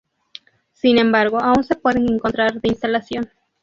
Sin 0.71 0.97
embargo 0.97 1.39
aún 1.39 1.63
se 1.63 1.75
pueden 1.75 2.11
encontrar 2.11 2.59
de 2.59 2.69
instalación. 2.69 3.29